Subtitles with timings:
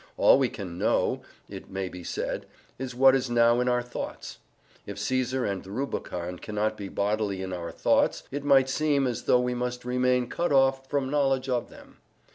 [0.17, 2.47] All we can "know," it may be said,
[2.79, 4.39] is what is now in our thoughts.
[4.87, 9.25] If Caesar and the Rubicon cannot be bodily in our thoughts, it might seem as
[9.25, 11.97] though we must remain cut off from knowledge of them.